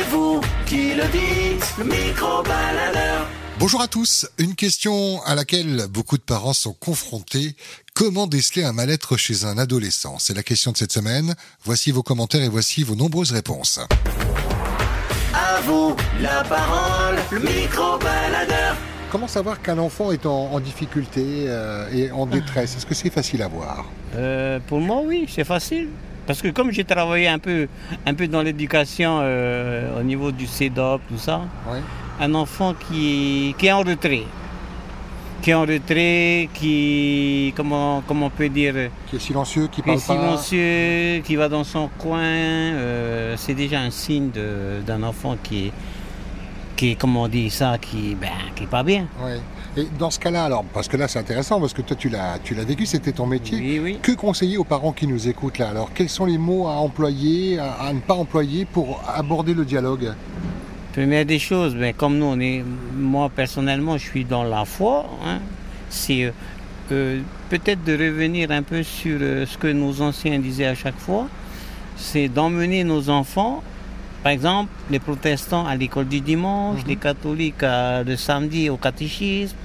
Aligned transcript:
C'est 0.00 0.08
vous 0.08 0.40
qui 0.64 0.94
le 0.94 1.04
dites, 1.12 1.74
le 1.76 1.84
micro-baladeur. 1.84 3.26
Bonjour 3.58 3.82
à 3.82 3.86
tous. 3.86 4.26
Une 4.38 4.54
question 4.54 5.22
à 5.24 5.34
laquelle 5.34 5.88
beaucoup 5.90 6.16
de 6.16 6.22
parents 6.22 6.54
sont 6.54 6.72
confrontés. 6.72 7.54
Comment 7.92 8.26
déceler 8.26 8.64
un 8.64 8.72
mal-être 8.72 9.18
chez 9.18 9.44
un 9.44 9.58
adolescent? 9.58 10.16
C'est 10.18 10.32
la 10.32 10.42
question 10.42 10.72
de 10.72 10.78
cette 10.78 10.92
semaine. 10.92 11.34
Voici 11.64 11.90
vos 11.90 12.02
commentaires 12.02 12.42
et 12.42 12.48
voici 12.48 12.82
vos 12.82 12.94
nombreuses 12.94 13.32
réponses. 13.32 13.78
À 15.34 15.60
vous 15.66 15.94
la 16.22 16.44
parole, 16.44 17.18
le 17.30 17.40
micro-baladeur. 17.40 18.76
Comment 19.12 19.28
savoir 19.28 19.60
qu'un 19.60 19.76
enfant 19.76 20.12
est 20.12 20.24
en, 20.24 20.52
en 20.52 20.60
difficulté 20.60 21.44
euh, 21.46 21.90
et 21.92 22.10
en 22.10 22.24
détresse? 22.24 22.74
Est-ce 22.74 22.86
que 22.86 22.94
c'est 22.94 23.10
facile 23.10 23.42
à 23.42 23.48
voir? 23.48 23.84
Euh, 24.16 24.60
pour 24.66 24.80
moi, 24.80 25.02
oui, 25.04 25.26
c'est 25.28 25.44
facile. 25.44 25.88
Parce 26.30 26.42
que 26.42 26.48
comme 26.50 26.70
j'ai 26.70 26.84
travaillé 26.84 27.26
un 27.26 27.40
peu, 27.40 27.66
un 28.06 28.14
peu 28.14 28.28
dans 28.28 28.40
l'éducation 28.40 29.18
euh, 29.20 29.98
au 29.98 30.04
niveau 30.04 30.30
du 30.30 30.46
CEDOP, 30.46 31.00
tout 31.08 31.18
ça, 31.18 31.40
Oui. 31.68 31.78
un 32.20 32.32
enfant 32.36 32.72
qui, 32.72 33.52
qui 33.58 33.66
est 33.66 33.72
en 33.72 33.80
retrait, 33.80 34.22
qui 35.42 35.50
est 35.50 35.54
en 35.54 35.62
retrait, 35.62 36.48
qui, 36.54 37.52
comment, 37.56 38.04
comment 38.06 38.26
on 38.26 38.30
peut 38.30 38.48
dire, 38.48 38.74
Qui 39.08 39.16
est 39.16 39.18
silencieux, 39.18 39.66
qui 39.72 39.82
qui 39.82 39.90
est 39.90 39.92
parle 39.92 39.98
pas 39.98 40.36
silencieux, 40.38 41.22
qui 41.24 41.34
va 41.34 41.48
dans 41.48 41.64
son 41.64 41.88
coin, 41.98 42.20
euh, 42.20 43.34
c'est 43.36 43.54
déjà 43.54 43.80
un 43.80 43.90
signe 43.90 44.30
d'un 44.86 45.02
enfant 45.02 45.36
qui 45.42 45.66
est, 45.66 45.72
qui 46.80 46.92
est, 46.92 46.94
comment 46.94 47.24
on 47.24 47.28
dit 47.28 47.50
ça, 47.50 47.76
qui, 47.76 48.14
ben, 48.14 48.30
qui 48.56 48.64
est 48.64 48.66
pas 48.66 48.82
bien. 48.82 49.06
Oui. 49.22 49.32
Et 49.76 49.86
dans 49.98 50.10
ce 50.10 50.18
cas-là, 50.18 50.44
alors, 50.44 50.64
parce 50.64 50.88
que 50.88 50.96
là 50.96 51.08
c'est 51.08 51.18
intéressant, 51.18 51.60
parce 51.60 51.74
que 51.74 51.82
toi 51.82 51.94
tu 51.94 52.08
l'as, 52.08 52.38
tu 52.42 52.54
l'as 52.54 52.64
vécu, 52.64 52.86
c'était 52.86 53.12
ton 53.12 53.26
métier. 53.26 53.58
Oui, 53.58 53.78
oui. 53.78 53.98
Que 54.00 54.12
conseiller 54.12 54.56
aux 54.56 54.64
parents 54.64 54.92
qui 54.92 55.06
nous 55.06 55.28
écoutent 55.28 55.58
là? 55.58 55.68
Alors, 55.68 55.90
quels 55.92 56.08
sont 56.08 56.24
les 56.24 56.38
mots 56.38 56.68
à 56.68 56.76
employer, 56.76 57.58
à, 57.58 57.72
à 57.72 57.92
ne 57.92 58.00
pas 58.00 58.14
employer 58.14 58.64
pour 58.64 59.02
aborder 59.06 59.52
le 59.52 59.66
dialogue? 59.66 60.14
Première 60.94 61.26
des 61.26 61.38
choses, 61.38 61.76
ben, 61.76 61.92
comme 61.92 62.16
nous, 62.16 62.24
on 62.24 62.40
est, 62.40 62.64
moi 62.96 63.28
personnellement, 63.28 63.98
je 63.98 64.06
suis 64.06 64.24
dans 64.24 64.44
la 64.44 64.64
foi. 64.64 65.04
hein, 65.26 65.40
c'est 65.90 66.24
euh, 66.24 66.30
euh, 66.92 67.20
peut-être 67.50 67.84
de 67.84 67.92
revenir 67.92 68.50
un 68.52 68.62
peu 68.62 68.82
sur 68.82 69.18
euh, 69.20 69.44
ce 69.44 69.58
que 69.58 69.66
nos 69.66 70.00
anciens 70.00 70.38
disaient 70.38 70.64
à 70.64 70.74
chaque 70.74 70.98
fois. 70.98 71.28
C'est 71.98 72.28
d'emmener 72.28 72.84
nos 72.84 73.10
enfants, 73.10 73.62
par 74.22 74.32
exemple, 74.32 74.70
les 74.90 74.98
protestants 74.98 75.66
à 75.66 75.74
l'école 75.76 76.06
du 76.06 76.20
dimanche, 76.20 76.80
les 76.86 76.96
catholiques 76.96 77.62
à- 77.62 78.02
le 78.02 78.16
samedi 78.16 78.68
au 78.70 78.76
catéchisme, 78.76 79.56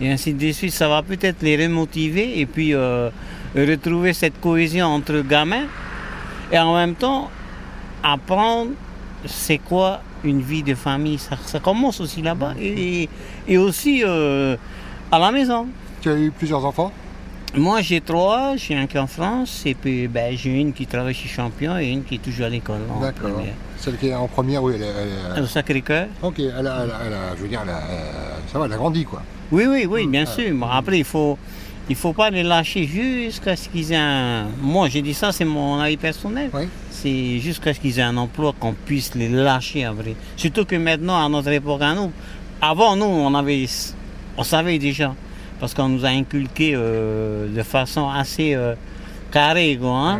et 0.00 0.10
ainsi 0.10 0.32
de 0.34 0.50
suite. 0.52 0.72
Ça 0.72 0.88
va 0.88 1.02
peut-être 1.02 1.42
les 1.42 1.56
remotiver 1.62 2.40
et 2.40 2.46
puis 2.46 2.74
euh, 2.74 3.10
retrouver 3.54 4.12
cette 4.12 4.40
cohésion 4.40 4.86
entre 4.86 5.20
gamins 5.20 5.66
et 6.50 6.58
en 6.58 6.74
même 6.74 6.94
temps 6.94 7.30
apprendre 8.02 8.70
c'est 9.26 9.58
quoi 9.58 10.00
une 10.24 10.40
vie 10.40 10.62
de 10.62 10.74
famille. 10.74 11.18
Ça, 11.18 11.36
ça 11.44 11.60
commence 11.60 12.00
aussi 12.00 12.22
là-bas 12.22 12.54
et, 12.60 13.08
et 13.46 13.58
aussi 13.58 14.02
euh, 14.04 14.56
à 15.12 15.18
la 15.18 15.30
maison. 15.30 15.66
Tu 16.00 16.08
as 16.10 16.16
eu 16.16 16.30
plusieurs 16.30 16.64
enfants? 16.64 16.90
Moi 17.56 17.80
j'ai 17.82 18.00
trois, 18.00 18.54
j'ai 18.56 18.76
un 18.76 18.86
qui 18.86 18.96
est 18.96 19.00
en 19.00 19.08
France 19.08 19.62
et 19.66 19.74
puis 19.74 20.06
ben, 20.06 20.36
j'ai 20.36 20.50
une 20.60 20.72
qui 20.72 20.86
travaille 20.86 21.14
chez 21.14 21.28
Champion 21.28 21.76
et 21.78 21.88
une 21.88 22.04
qui 22.04 22.14
est 22.14 22.18
toujours 22.18 22.46
à 22.46 22.48
l'école. 22.48 22.78
en 22.88 23.00
D'accord. 23.00 23.30
première. 23.32 23.54
Celle 23.76 23.96
qui 23.96 24.06
est 24.08 24.14
en 24.14 24.28
première, 24.28 24.62
oui, 24.62 24.74
elle, 24.76 24.82
est- 24.82 24.86
elle 25.36 25.38
est- 25.38 25.40
Au 25.42 25.46
Sacré-Cœur 25.46 26.06
Ok, 26.22 26.38
elle 26.38 26.50
a, 26.50 26.58
elle 26.60 26.68
a- 26.68 27.00
elle 27.06 27.12
a- 27.12 27.36
je 27.36 27.42
veux 27.42 27.48
dire, 27.48 27.60
elle 27.64 27.70
a, 27.70 27.78
euh, 27.78 28.30
ça 28.52 28.58
va, 28.58 28.66
elle 28.66 28.72
a 28.72 28.76
grandi 28.76 29.04
quoi. 29.04 29.22
Oui, 29.50 29.64
oui, 29.66 29.84
oui, 29.86 30.06
bien 30.06 30.26
sûr. 30.26 30.54
Bon, 30.54 30.68
après, 30.68 30.98
il 30.98 31.04
faut, 31.04 31.36
il 31.88 31.96
faut 31.96 32.12
pas 32.12 32.30
les 32.30 32.44
lâcher 32.44 32.84
jusqu'à 32.86 33.56
ce 33.56 33.68
qu'ils 33.68 33.90
aient 33.90 33.96
un... 33.96 34.44
Moi, 34.60 34.88
j'ai 34.88 35.02
dit 35.02 35.14
ça, 35.14 35.32
c'est 35.32 35.44
mon 35.44 35.80
avis 35.80 35.96
personnel. 35.96 36.50
Oui. 36.54 36.68
C'est 36.90 37.40
jusqu'à 37.40 37.74
ce 37.74 37.80
qu'ils 37.80 37.98
aient 37.98 38.02
un 38.02 38.16
emploi 38.16 38.54
qu'on 38.60 38.74
puisse 38.74 39.12
les 39.16 39.28
lâcher, 39.28 39.86
vrai. 39.86 40.14
Surtout 40.36 40.64
que 40.66 40.76
maintenant, 40.76 41.24
à 41.24 41.28
notre 41.28 41.48
époque, 41.50 41.82
à 41.82 41.94
nous, 41.94 42.12
avant, 42.62 42.94
nous, 42.94 43.06
on 43.06 43.34
avait, 43.34 43.66
on 44.36 44.44
savait 44.44 44.78
déjà. 44.78 45.12
Parce 45.60 45.74
qu'on 45.74 45.88
nous 45.88 46.04
a 46.04 46.08
inculqué 46.08 46.72
euh, 46.74 47.46
de 47.54 47.62
façon 47.62 48.08
assez 48.08 48.54
euh, 48.54 48.74
carrée, 49.30 49.78
quoi, 49.80 49.90
hein. 49.90 50.18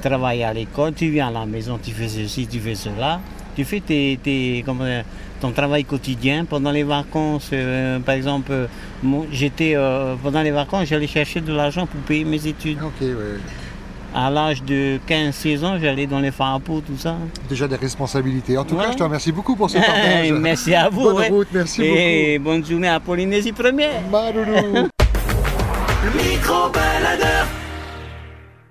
Travailler 0.00 0.44
à 0.44 0.52
l'école, 0.54 0.94
tu 0.94 1.10
viens 1.10 1.28
à 1.28 1.30
la 1.32 1.44
maison, 1.46 1.78
tu 1.82 1.90
fais 1.90 2.08
ceci, 2.08 2.46
tu 2.46 2.60
fais 2.60 2.76
cela. 2.76 3.20
Tu 3.56 3.64
fais 3.64 3.80
tes, 3.80 4.18
tes- 4.22 4.62
comment 4.64 4.84
ton 5.40 5.50
travail 5.50 5.84
quotidien. 5.84 6.44
Pendant 6.44 6.70
les 6.70 6.84
vacances, 6.84 7.50
euh, 7.52 7.98
par 7.98 8.14
exemple, 8.14 8.52
j'étais 9.32 9.76
pendant 10.22 10.42
les 10.42 10.52
vacances, 10.52 10.86
j'allais 10.88 11.08
chercher 11.08 11.40
de 11.40 11.52
l'argent 11.52 11.84
pour 11.86 12.00
payer 12.02 12.24
mes 12.24 12.46
études. 12.46 12.78
À 14.14 14.30
l'âge 14.30 14.62
de 14.62 14.98
15-16 15.08 15.64
ans, 15.64 15.78
j'allais 15.80 16.06
dans 16.06 16.18
les 16.18 16.30
farpeaux, 16.30 16.80
tout 16.80 16.96
ça. 16.98 17.16
Déjà 17.48 17.68
des 17.68 17.76
responsabilités. 17.76 18.56
En 18.56 18.64
tout 18.64 18.76
cas, 18.76 18.90
je 18.92 18.96
te 18.96 19.02
remercie 19.02 19.32
beaucoup 19.32 19.54
pour 19.54 19.68
ce 19.68 19.76
partage. 19.86 20.32
merci 20.32 20.74
à 20.74 20.88
vous. 20.88 21.02
Bonne 21.02 21.16
ouais. 21.16 21.28
route, 21.28 21.48
merci 21.52 21.82
Et 21.84 22.38
bonne 22.38 22.64
journée 22.64 22.88
à 22.88 22.98
Polynésie 23.00 23.52
première. 23.52 24.00
beaucoup. 24.10 24.24
Madoulou. 24.26 24.88
Le 26.04 26.22
micro-baladeur. 26.30 27.46